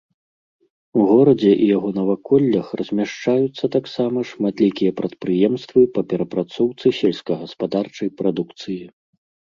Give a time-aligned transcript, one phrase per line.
[1.01, 8.81] У горадзе і яго наваколлях размяшчаюцца таксама шматлікія прадпрыемствы па перапрацоўцы сельскагаспадарчай прадукцыі.